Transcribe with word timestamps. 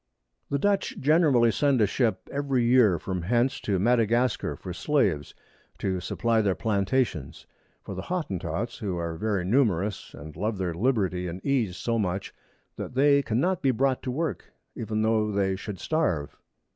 The 0.49 0.57
Dutch 0.57 0.99
generally 0.99 1.51
send 1.51 1.79
a 1.79 1.85
Ship 1.85 2.27
every 2.31 2.63
Year 2.65 2.97
from 2.97 3.21
hence 3.21 3.59
to 3.61 3.77
Madagascar 3.77 4.55
for 4.55 4.73
Slaves, 4.73 5.35
to 5.77 5.99
supply 5.99 6.41
their 6.41 6.55
Plantations; 6.55 7.45
for 7.83 7.93
the 7.93 8.01
Hotentots, 8.01 8.79
who 8.79 8.97
are 8.97 9.13
very 9.15 9.45
numerous, 9.45 10.15
and 10.15 10.35
love 10.35 10.57
their 10.57 10.73
Liberty 10.73 11.27
and 11.27 11.39
Ease 11.45 11.77
so 11.77 11.99
much, 11.99 12.33
that 12.77 12.95
they 12.95 13.21
cannot 13.21 13.61
be 13.61 13.69
brought 13.69 14.01
to 14.01 14.09
work, 14.09 14.51
even 14.75 15.03
tho 15.03 15.31
they 15.31 15.55
should 15.55 15.79
starve. 15.79 16.35